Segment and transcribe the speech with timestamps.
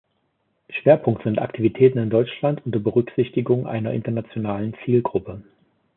[0.71, 5.43] Schwerpunkt sind Aktivitäten in Deutschland unter Berücksichtigung einer internationalen Zielgruppe.